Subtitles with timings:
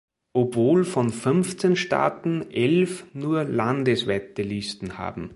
[0.33, 5.29] Obwohl von fünfzehn Staaten elf nur landesweite Listen haben.